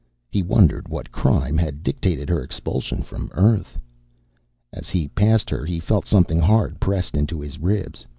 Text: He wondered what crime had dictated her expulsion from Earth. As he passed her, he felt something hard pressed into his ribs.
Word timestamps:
He 0.31 0.41
wondered 0.41 0.87
what 0.87 1.11
crime 1.11 1.59
had 1.59 1.83
dictated 1.83 2.27
her 2.27 2.41
expulsion 2.41 3.03
from 3.03 3.29
Earth. 3.33 3.77
As 4.73 4.89
he 4.89 5.07
passed 5.09 5.47
her, 5.51 5.63
he 5.63 5.79
felt 5.79 6.07
something 6.07 6.39
hard 6.39 6.79
pressed 6.79 7.15
into 7.15 7.39
his 7.39 7.59
ribs. 7.59 8.07